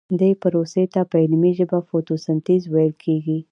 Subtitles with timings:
[0.19, 3.39] دې پروسې ته په علمي ژبه فتوسنتیز ویل کیږي